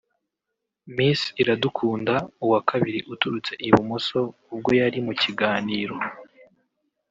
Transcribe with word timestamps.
Miss 0.95 1.21
Iradukunda 1.41 2.13
(Uwa 2.45 2.59
kabiri 2.69 2.99
uturutse 3.13 3.51
i 3.67 3.69
Bumuso) 3.73 4.21
ubwo 4.53 4.69
yari 4.79 4.99
mu 5.05 5.13
kiganiro 5.21 5.95